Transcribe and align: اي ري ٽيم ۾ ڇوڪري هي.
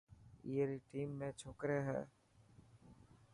اي 0.47 0.55
ري 0.69 0.77
ٽيم 0.89 1.09
۾ 1.23 1.27
ڇوڪري 1.39 1.79
هي. 1.87 2.01